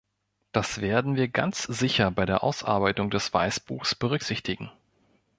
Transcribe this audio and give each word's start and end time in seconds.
Das 0.51 0.81
werden 0.81 1.15
wir 1.15 1.27
ganz 1.27 1.61
sicher 1.61 2.09
bei 2.09 2.25
der 2.25 2.43
Ausarbeitung 2.43 3.11
des 3.11 3.31
Weißbuchs 3.35 3.93
berücksichtigen. 3.93 4.71